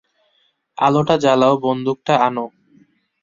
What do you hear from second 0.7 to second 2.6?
আলোটা জ্বালাও বন্দুকটা আনো।